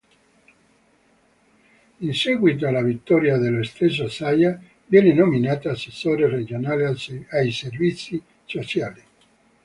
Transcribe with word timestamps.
In 1.99 2.11
seguito 2.15 2.67
alla 2.67 2.81
vittoria 2.81 3.37
dello 3.37 3.61
stesso 3.63 4.09
Zaia 4.09 4.59
viene 4.87 5.13
nominata 5.13 5.69
assessore 5.69 6.27
regionale 6.27 6.91
ai 7.29 7.51
servizi 7.51 8.19
sociali. 8.43 9.03